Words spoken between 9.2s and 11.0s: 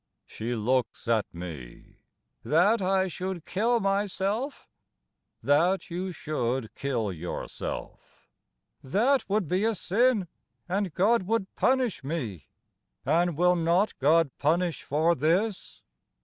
would be sin, And